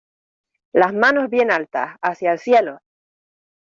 ¡Las 0.73 0.95
manos 0.95 1.29
bien 1.29 1.51
altas, 1.51 1.95
hacia 2.01 2.31
el 2.31 2.39
cielo! 2.39 2.79